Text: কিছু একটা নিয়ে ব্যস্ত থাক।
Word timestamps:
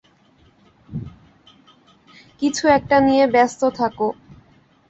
কিছু 2.41 2.63
একটা 2.67 2.97
নিয়ে 2.99 3.25
ব্যস্ত 3.27 3.61
থাক। 3.71 3.97